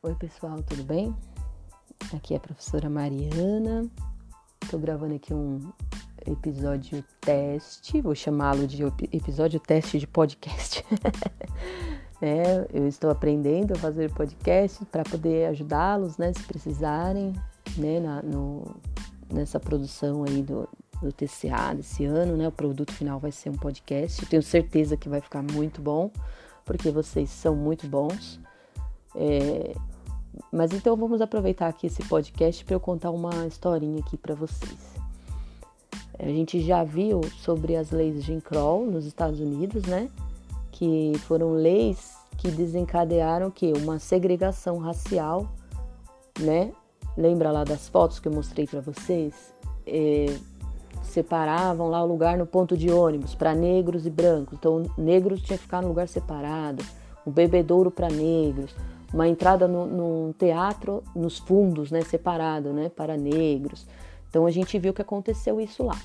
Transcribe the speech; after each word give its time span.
Oi, 0.00 0.14
pessoal, 0.14 0.62
tudo 0.62 0.84
bem? 0.84 1.12
Aqui 2.14 2.32
é 2.32 2.36
a 2.36 2.40
professora 2.40 2.88
Mariana. 2.88 3.90
Estou 4.62 4.78
gravando 4.78 5.16
aqui 5.16 5.34
um 5.34 5.72
episódio 6.24 7.04
teste, 7.20 8.00
vou 8.00 8.14
chamá-lo 8.14 8.64
de 8.64 8.84
episódio 9.10 9.58
teste 9.58 9.98
de 9.98 10.06
podcast. 10.06 10.84
é, 12.22 12.64
eu 12.72 12.86
estou 12.86 13.10
aprendendo 13.10 13.72
a 13.72 13.76
fazer 13.76 14.14
podcast 14.14 14.84
para 14.84 15.02
poder 15.02 15.48
ajudá-los, 15.48 16.16
né, 16.16 16.32
se 16.32 16.44
precisarem, 16.44 17.32
né, 17.76 17.98
na, 17.98 18.22
no, 18.22 18.76
nessa 19.28 19.58
produção 19.58 20.22
aí 20.22 20.44
do, 20.44 20.68
do 21.02 21.10
TCA 21.10 21.74
desse 21.74 22.04
ano, 22.04 22.36
né? 22.36 22.46
O 22.46 22.52
produto 22.52 22.92
final 22.92 23.18
vai 23.18 23.32
ser 23.32 23.50
um 23.50 23.56
podcast. 23.56 24.22
Eu 24.22 24.28
tenho 24.28 24.44
certeza 24.44 24.96
que 24.96 25.08
vai 25.08 25.20
ficar 25.20 25.42
muito 25.42 25.82
bom, 25.82 26.08
porque 26.64 26.88
vocês 26.88 27.28
são 27.30 27.56
muito 27.56 27.88
bons. 27.88 28.38
É, 29.16 29.74
mas 30.52 30.72
então 30.72 30.96
vamos 30.96 31.20
aproveitar 31.20 31.68
aqui 31.68 31.86
esse 31.86 32.02
podcast 32.04 32.64
para 32.64 32.74
eu 32.74 32.80
contar 32.80 33.10
uma 33.10 33.46
historinha 33.46 34.00
aqui 34.00 34.16
para 34.16 34.34
vocês. 34.34 34.98
A 36.18 36.26
gente 36.26 36.60
já 36.60 36.82
viu 36.82 37.20
sobre 37.42 37.76
as 37.76 37.90
leis 37.90 38.24
Jim 38.24 38.40
Crow 38.40 38.84
nos 38.84 39.06
Estados 39.06 39.38
Unidos, 39.38 39.84
né? 39.84 40.10
Que 40.72 41.12
foram 41.20 41.52
leis 41.52 42.16
que 42.36 42.50
desencadearam 42.50 43.50
que 43.50 43.72
uma 43.72 43.98
segregação 43.98 44.78
racial, 44.78 45.48
né? 46.40 46.72
Lembra 47.16 47.50
lá 47.52 47.64
das 47.64 47.88
fotos 47.88 48.18
que 48.18 48.28
eu 48.28 48.32
mostrei 48.32 48.66
para 48.66 48.80
vocês? 48.80 49.54
É, 49.86 50.26
separavam 51.02 51.88
lá 51.88 52.02
o 52.02 52.06
lugar 52.06 52.36
no 52.36 52.46
ponto 52.46 52.76
de 52.76 52.90
ônibus 52.90 53.34
para 53.34 53.54
negros 53.54 54.06
e 54.06 54.10
brancos. 54.10 54.56
Então, 54.58 54.84
negros 54.96 55.40
tinha 55.42 55.56
que 55.56 55.64
ficar 55.64 55.82
no 55.82 55.88
lugar 55.88 56.08
separado, 56.08 56.84
o 57.24 57.30
bebedouro 57.30 57.90
para 57.90 58.08
negros, 58.08 58.74
uma 59.12 59.26
entrada 59.26 59.66
no, 59.66 59.86
num 59.86 60.32
teatro 60.32 61.02
nos 61.14 61.38
fundos, 61.38 61.90
né, 61.90 62.02
separado, 62.02 62.72
né, 62.72 62.88
para 62.88 63.16
negros. 63.16 63.86
Então 64.28 64.46
a 64.46 64.50
gente 64.50 64.78
viu 64.78 64.92
que 64.92 65.02
aconteceu 65.02 65.60
isso 65.60 65.82
lá. 65.82 65.98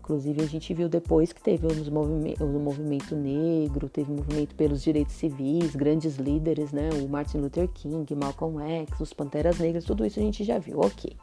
Inclusive 0.00 0.42
a 0.42 0.46
gente 0.46 0.74
viu 0.74 0.88
depois 0.88 1.32
que 1.32 1.42
teve 1.42 1.66
o 1.66 1.90
movimento, 1.90 2.44
o 2.44 2.58
movimento 2.58 3.16
negro, 3.16 3.88
teve 3.88 4.12
o 4.12 4.16
movimento 4.16 4.54
pelos 4.54 4.82
direitos 4.82 5.14
civis, 5.14 5.74
grandes 5.74 6.16
líderes, 6.16 6.72
né, 6.72 6.90
o 7.02 7.08
Martin 7.08 7.38
Luther 7.38 7.68
King, 7.68 8.14
Malcolm 8.14 8.60
X, 8.60 9.00
os 9.00 9.12
Panteras 9.12 9.58
Negras, 9.58 9.84
tudo 9.84 10.04
isso 10.04 10.18
a 10.18 10.22
gente 10.22 10.44
já 10.44 10.58
viu, 10.58 10.80
ok. 10.80 11.16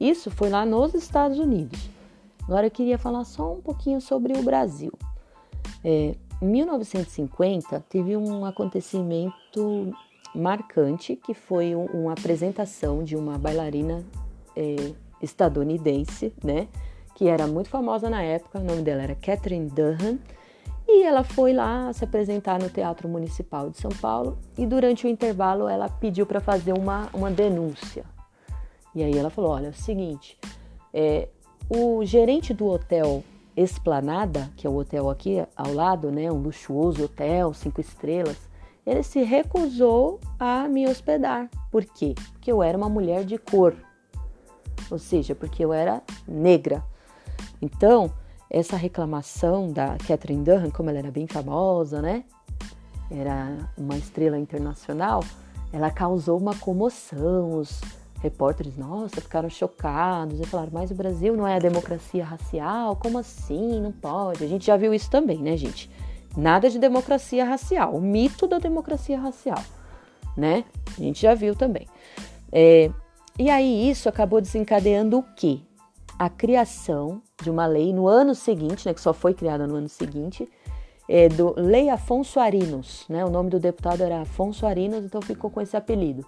Isso 0.00 0.30
foi 0.30 0.50
lá 0.50 0.66
nos 0.66 0.94
Estados 0.94 1.38
Unidos. 1.38 1.88
Agora 2.42 2.66
eu 2.66 2.70
queria 2.70 2.98
falar 2.98 3.24
só 3.24 3.54
um 3.54 3.60
pouquinho 3.60 4.00
sobre 4.00 4.36
o 4.36 4.42
Brasil. 4.42 4.92
É, 5.84 6.14
em 6.42 6.46
1950 6.46 7.84
teve 7.88 8.16
um 8.16 8.44
acontecimento 8.44 9.94
marcante, 10.34 11.16
que 11.16 11.34
foi 11.34 11.74
um, 11.74 11.86
uma 11.86 12.12
apresentação 12.12 13.04
de 13.04 13.16
uma 13.16 13.38
bailarina 13.38 14.04
é, 14.56 14.92
estadunidense, 15.22 16.32
né? 16.42 16.68
Que 17.14 17.28
era 17.28 17.46
muito 17.46 17.68
famosa 17.68 18.10
na 18.10 18.22
época, 18.22 18.58
o 18.58 18.64
nome 18.64 18.82
dela 18.82 19.02
era 19.02 19.14
Catherine 19.14 19.70
Durham. 19.70 20.18
E 20.86 21.02
ela 21.02 21.24
foi 21.24 21.52
lá 21.52 21.92
se 21.92 22.04
apresentar 22.04 22.60
no 22.60 22.68
Teatro 22.68 23.08
Municipal 23.08 23.70
de 23.70 23.78
São 23.78 23.90
Paulo 23.90 24.38
e 24.58 24.66
durante 24.66 25.06
o 25.06 25.08
intervalo 25.08 25.66
ela 25.66 25.88
pediu 25.88 26.26
para 26.26 26.40
fazer 26.40 26.74
uma, 26.74 27.08
uma 27.14 27.30
denúncia. 27.30 28.04
E 28.94 29.02
aí 29.02 29.16
ela 29.16 29.30
falou: 29.30 29.52
olha, 29.52 29.68
é 29.68 29.70
o 29.70 29.74
seguinte, 29.74 30.38
é, 30.92 31.28
o 31.70 32.04
gerente 32.04 32.52
do 32.52 32.66
hotel 32.66 33.24
Esplanada, 33.56 34.50
que 34.56 34.66
é 34.66 34.70
o 34.70 34.74
hotel 34.74 35.08
aqui 35.08 35.42
ao 35.56 35.72
lado, 35.72 36.10
né, 36.10 36.30
um 36.30 36.38
luxuoso 36.38 37.04
hotel, 37.04 37.54
cinco 37.54 37.80
estrelas, 37.80 38.36
ele 38.86 39.02
se 39.02 39.22
recusou 39.22 40.20
a 40.38 40.68
me 40.68 40.86
hospedar. 40.86 41.48
Por 41.70 41.84
quê? 41.84 42.14
Porque 42.32 42.52
eu 42.52 42.62
era 42.62 42.76
uma 42.76 42.88
mulher 42.88 43.24
de 43.24 43.38
cor, 43.38 43.74
ou 44.90 44.98
seja, 44.98 45.34
porque 45.34 45.64
eu 45.64 45.72
era 45.72 46.02
negra. 46.26 46.82
Então, 47.60 48.12
essa 48.50 48.76
reclamação 48.76 49.72
da 49.72 49.96
Catherine 50.06 50.44
Durham, 50.44 50.70
como 50.70 50.90
ela 50.90 50.98
era 50.98 51.10
bem 51.10 51.26
famosa, 51.26 52.02
né? 52.02 52.24
Era 53.10 53.56
uma 53.76 53.96
estrela 53.96 54.38
internacional, 54.38 55.24
ela 55.72 55.90
causou 55.90 56.38
uma 56.38 56.54
comoção. 56.54 57.58
Os 57.58 57.80
repórteres, 58.20 58.76
nossa, 58.76 59.20
ficaram 59.20 59.50
chocados 59.50 60.40
e 60.40 60.44
falaram: 60.44 60.70
Mas 60.72 60.90
o 60.90 60.94
Brasil 60.94 61.36
não 61.36 61.46
é 61.46 61.56
a 61.56 61.58
democracia 61.58 62.24
racial? 62.24 62.96
Como 62.96 63.18
assim? 63.18 63.80
Não 63.80 63.92
pode. 63.92 64.44
A 64.44 64.46
gente 64.46 64.66
já 64.66 64.76
viu 64.76 64.94
isso 64.94 65.10
também, 65.10 65.38
né, 65.38 65.56
gente? 65.56 65.90
Nada 66.36 66.68
de 66.68 66.78
democracia 66.78 67.44
racial, 67.44 67.94
o 67.94 68.00
mito 68.00 68.46
da 68.46 68.58
democracia 68.58 69.18
racial, 69.18 69.62
né? 70.36 70.64
A 70.96 71.00
gente 71.00 71.22
já 71.22 71.34
viu 71.34 71.54
também. 71.54 71.86
É, 72.50 72.90
e 73.38 73.50
aí 73.50 73.90
isso 73.90 74.08
acabou 74.08 74.40
desencadeando 74.40 75.18
o 75.18 75.22
quê? 75.36 75.60
A 76.18 76.28
criação 76.28 77.22
de 77.42 77.50
uma 77.50 77.66
lei 77.66 77.92
no 77.92 78.06
ano 78.08 78.34
seguinte, 78.34 78.86
né, 78.86 78.94
que 78.94 79.00
só 79.00 79.12
foi 79.12 79.34
criada 79.34 79.66
no 79.66 79.76
ano 79.76 79.88
seguinte, 79.88 80.48
é, 81.08 81.28
do 81.28 81.54
Lei 81.56 81.88
Afonso 81.88 82.40
Arinos, 82.40 83.04
né? 83.08 83.24
O 83.24 83.30
nome 83.30 83.50
do 83.50 83.60
deputado 83.60 84.02
era 84.02 84.22
Afonso 84.22 84.66
Arinos, 84.66 85.04
então 85.04 85.20
ficou 85.20 85.50
com 85.50 85.60
esse 85.60 85.76
apelido, 85.76 86.24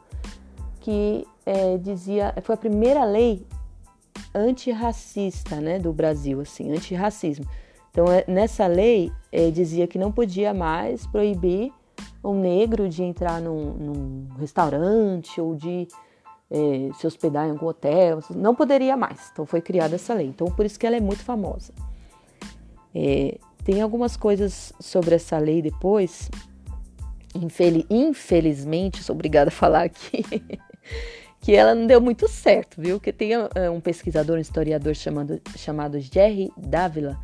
que 0.81 1.27
é, 1.45 1.79
dizia, 1.79 2.35
foi 2.43 2.55
a 2.55 2.59
primeira 2.59 3.05
lei 3.05 3.47
antirracista, 4.35 5.57
né, 5.57 5.79
do 5.79 5.93
Brasil, 5.93 6.41
assim, 6.41 6.73
antirracismo. 6.73 7.47
Então, 7.97 8.13
é, 8.13 8.27
nessa 8.29 8.67
lei, 8.67 9.11
é, 9.33 9.51
dizia 9.51 9.87
que 9.87 9.99
não 9.99 10.13
podia 10.13 10.53
mais 10.53 11.07
proibir 11.07 11.73
um 12.23 12.39
negro 12.39 12.91
de 12.91 13.03
entrar 13.03 13.41
num, 13.41 13.73
num 13.73 14.29
restaurante 14.39 15.41
ou 15.41 15.57
de 15.57 15.89
é, 16.51 16.91
se 16.93 17.07
hospedar 17.07 17.47
em 17.47 17.53
algum 17.53 17.65
hotel, 17.65 18.21
não 18.35 18.55
poderia 18.55 18.99
mais. 18.99 19.31
Então, 19.33 19.47
foi 19.47 19.63
criada 19.63 19.95
essa 19.95 20.13
lei. 20.13 20.27
Então, 20.27 20.47
por 20.49 20.67
isso 20.67 20.79
que 20.79 20.87
ela 20.87 20.95
é 20.97 21.01
muito 21.01 21.25
famosa. 21.25 21.73
Tem 23.65 23.81
algumas 23.81 24.15
coisas 24.15 24.75
sobre 24.79 25.15
essa 25.15 25.39
lei 25.39 25.63
depois, 25.63 26.31
infeliz, 27.35 27.87
infelizmente, 27.89 29.03
sou 29.03 29.15
obrigada 29.15 29.49
a 29.49 29.51
falar 29.51 29.85
aqui, 29.85 30.23
que 31.41 31.55
ela 31.55 31.75
não 31.75 31.87
deu 31.87 32.01
muito 32.01 32.29
certo, 32.29 32.79
viu? 32.79 33.01
Que 33.01 33.13
tem 33.13 33.33
um 33.73 33.81
pesquisador, 33.81 34.37
um 34.37 34.41
historiador 34.41 34.95
chamado, 34.95 35.41
chamado 35.57 35.99
Jerry 35.99 36.51
Dávila, 36.57 37.19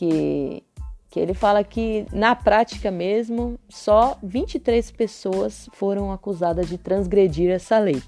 que, 0.00 0.62
que 1.10 1.20
ele 1.20 1.34
fala 1.34 1.62
que 1.62 2.06
na 2.10 2.34
prática 2.34 2.90
mesmo 2.90 3.58
só 3.68 4.16
23 4.22 4.90
pessoas 4.92 5.68
foram 5.74 6.10
acusadas 6.10 6.66
de 6.66 6.78
transgredir 6.78 7.50
essa 7.50 7.78
lei, 7.78 8.02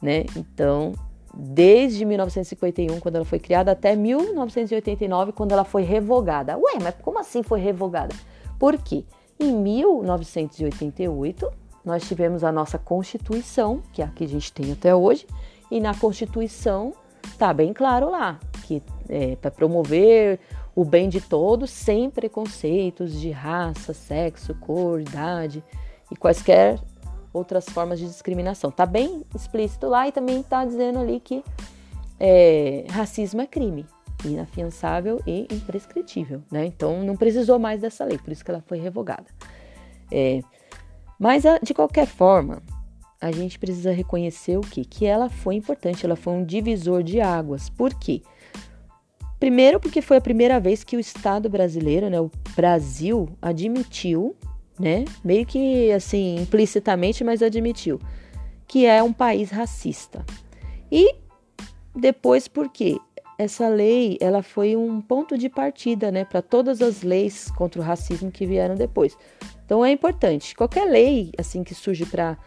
né? 0.00 0.24
Então, 0.34 0.94
desde 1.36 2.06
1951, 2.06 2.98
quando 3.00 3.16
ela 3.16 3.24
foi 3.26 3.38
criada, 3.38 3.72
até 3.72 3.94
1989, 3.94 5.32
quando 5.32 5.52
ela 5.52 5.64
foi 5.64 5.82
revogada. 5.82 6.56
Ué, 6.56 6.78
mas 6.82 6.94
como 7.02 7.18
assim 7.18 7.42
foi 7.42 7.60
revogada? 7.60 8.14
Por 8.58 8.78
quê? 8.78 9.04
Em 9.38 9.52
1988, 9.52 11.50
nós 11.84 12.08
tivemos 12.08 12.42
a 12.42 12.50
nossa 12.50 12.78
Constituição, 12.78 13.82
que 13.92 14.00
é 14.00 14.06
a 14.06 14.08
que 14.08 14.24
a 14.24 14.28
gente 14.28 14.50
tem 14.50 14.72
até 14.72 14.94
hoje, 14.94 15.26
e 15.70 15.80
na 15.80 15.94
Constituição 15.94 16.94
tá 17.36 17.52
bem 17.52 17.74
claro 17.74 18.10
lá 18.10 18.40
que 18.66 18.82
é 19.08 19.36
para 19.36 19.50
promover 19.50 20.40
o 20.74 20.84
bem 20.84 21.08
de 21.08 21.20
todos 21.20 21.70
sem 21.70 22.10
preconceitos 22.10 23.20
de 23.20 23.30
raça, 23.30 23.92
sexo, 23.92 24.54
cor, 24.54 25.00
idade 25.00 25.62
e 26.10 26.16
quaisquer 26.16 26.78
outras 27.32 27.68
formas 27.68 27.98
de 27.98 28.06
discriminação. 28.06 28.70
Tá 28.70 28.86
bem 28.86 29.24
explícito 29.34 29.88
lá 29.88 30.08
e 30.08 30.12
também 30.12 30.40
está 30.40 30.64
dizendo 30.64 30.98
ali 30.98 31.20
que 31.20 31.44
é, 32.18 32.86
racismo 32.90 33.40
é 33.40 33.46
crime, 33.46 33.86
inafiançável 34.24 35.20
e 35.26 35.46
imprescritível, 35.50 36.42
né? 36.50 36.64
Então 36.66 37.02
não 37.02 37.16
precisou 37.16 37.58
mais 37.58 37.80
dessa 37.80 38.04
lei, 38.04 38.18
por 38.18 38.32
isso 38.32 38.44
que 38.44 38.50
ela 38.50 38.62
foi 38.66 38.78
revogada. 38.78 39.26
É, 40.10 40.40
mas 41.18 41.44
de 41.62 41.74
qualquer 41.74 42.06
forma, 42.06 42.62
a 43.20 43.32
gente 43.32 43.58
precisa 43.58 43.90
reconhecer 43.90 44.56
o 44.58 44.60
que? 44.60 44.84
Que 44.84 45.06
ela 45.06 45.30
foi 45.30 45.54
importante, 45.54 46.04
ela 46.04 46.16
foi 46.16 46.34
um 46.34 46.44
divisor 46.44 47.02
de 47.02 47.20
águas. 47.20 47.68
Por 47.70 47.94
quê? 47.94 48.22
Primeiro, 49.44 49.78
porque 49.78 50.00
foi 50.00 50.16
a 50.16 50.22
primeira 50.22 50.58
vez 50.58 50.82
que 50.82 50.96
o 50.96 50.98
Estado 50.98 51.50
brasileiro, 51.50 52.08
né, 52.08 52.18
o 52.18 52.30
Brasil, 52.56 53.28
admitiu, 53.42 54.34
né, 54.80 55.04
meio 55.22 55.44
que 55.44 55.92
assim, 55.92 56.36
implicitamente, 56.36 57.22
mas 57.22 57.42
admitiu, 57.42 58.00
que 58.66 58.86
é 58.86 59.02
um 59.02 59.12
país 59.12 59.50
racista. 59.50 60.24
E 60.90 61.14
depois, 61.94 62.48
porque 62.48 62.96
essa 63.38 63.68
lei, 63.68 64.16
ela 64.18 64.42
foi 64.42 64.76
um 64.76 64.98
ponto 64.98 65.36
de 65.36 65.50
partida, 65.50 66.10
né, 66.10 66.24
para 66.24 66.40
todas 66.40 66.80
as 66.80 67.02
leis 67.02 67.50
contra 67.50 67.82
o 67.82 67.84
racismo 67.84 68.30
que 68.30 68.46
vieram 68.46 68.76
depois. 68.76 69.14
Então 69.66 69.84
é 69.84 69.90
importante. 69.90 70.56
Qualquer 70.56 70.86
lei 70.86 71.32
assim 71.36 71.62
que 71.62 71.74
surge 71.74 72.06
para 72.06 72.38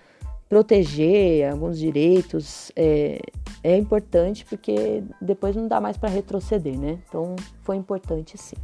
proteger 0.50 1.52
alguns 1.52 1.78
direitos 1.78 2.72
é, 2.76 3.20
é 3.64 3.78
importante 3.78 4.46
porque 4.46 5.04
depois 5.22 5.56
não 5.56 5.68
dá 5.68 5.82
mais 5.82 5.98
para 5.98 6.10
retroceder, 6.10 6.80
né? 6.80 7.00
Então 7.08 7.36
foi 7.64 7.76
importante 7.76 8.38
sim. 8.38 8.56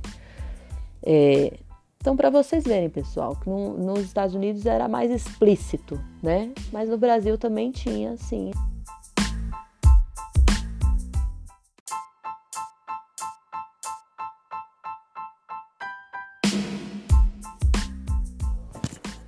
É, 1.06 1.58
Então, 1.98 2.18
para 2.18 2.30
vocês 2.30 2.66
verem, 2.66 2.90
pessoal, 2.90 3.36
que 3.36 3.50
no, 3.50 3.78
nos 3.78 4.02
Estados 4.02 4.36
Unidos 4.36 4.66
era 4.66 4.90
mais 4.90 5.10
explícito, 5.10 5.98
né? 6.22 6.52
Mas 6.72 6.90
no 6.90 6.98
Brasil 6.98 7.38
também 7.38 7.72
tinha, 7.72 8.18
sim. 8.18 8.52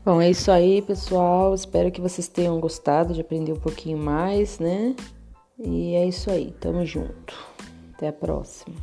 Bom, 0.05 0.21
é 0.21 0.29
isso 0.29 0.51
aí, 0.51 0.83
pessoal. 0.83 1.55
Espero 1.55 1.91
que 1.91 1.99
vocês 1.99 2.27
tenham 2.27 2.59
gostado 2.59 3.11
de 3.11 3.21
aprender 3.21 3.51
um 3.53 3.59
pouquinho 3.59 3.97
mais, 3.97 4.59
né? 4.59 4.95
E 5.57 5.95
é 5.95 6.05
isso 6.05 6.29
aí. 6.29 6.51
Tamo 6.59 6.85
junto. 6.85 7.33
Até 7.91 8.09
a 8.09 8.13
próxima. 8.13 8.75